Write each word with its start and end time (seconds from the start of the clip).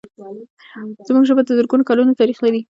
زموږ 1.07 1.23
ژبه 1.29 1.41
د 1.45 1.49
زرګونو 1.59 1.87
کلونو 1.89 2.17
تاریخ 2.19 2.37
لري. 2.45 2.61